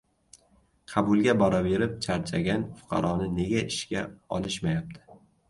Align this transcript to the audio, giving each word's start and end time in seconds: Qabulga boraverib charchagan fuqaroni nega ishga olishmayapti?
Qabulga 0.93 1.35
boraverib 1.41 1.93
charchagan 2.07 2.65
fuqaroni 2.81 3.29
nega 3.37 3.63
ishga 3.75 4.05
olishmayapti? 4.41 5.07